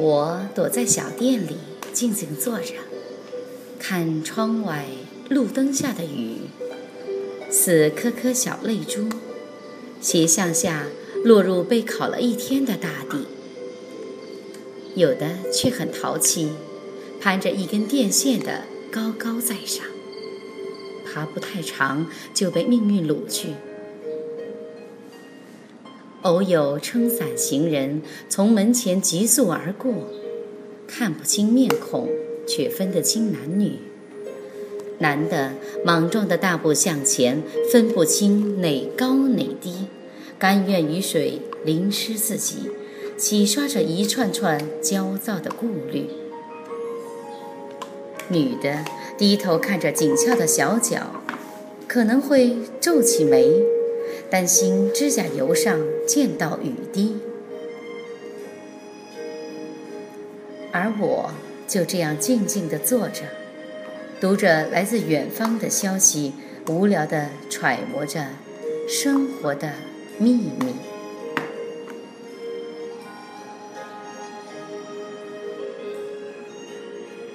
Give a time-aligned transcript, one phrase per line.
[0.00, 1.56] 我躲在小店里，
[1.92, 2.74] 静静坐着，
[3.80, 4.84] 看窗外
[5.28, 6.42] 路灯下的雨，
[7.50, 9.08] 似颗颗小泪珠，
[10.00, 10.86] 斜向下
[11.24, 13.26] 落入被烤了一天的大地。
[14.94, 16.52] 有的却很淘气，
[17.20, 19.84] 攀着一根电线的高高在上，
[21.04, 23.48] 爬不太长就被命运掳去。
[26.28, 29.94] 偶有撑伞行人从门前急速而过，
[30.86, 32.06] 看不清面孔，
[32.46, 33.78] 却分得清男女。
[34.98, 37.42] 男的莽撞的大步向前，
[37.72, 39.86] 分不清哪高哪低，
[40.38, 42.70] 甘愿雨水淋湿自己，
[43.16, 46.10] 洗刷着一串串焦躁的顾虑。
[48.28, 48.84] 女的
[49.16, 51.22] 低头看着紧俏的小脚，
[51.86, 53.77] 可能会皱起眉。
[54.30, 57.16] 担心指甲油上溅到雨滴，
[60.70, 61.30] 而我
[61.66, 63.22] 就这样静静地坐着，
[64.20, 66.34] 读着来自远方的消息，
[66.68, 68.26] 无聊地揣摩着
[68.86, 69.72] 生活的
[70.18, 70.97] 秘密。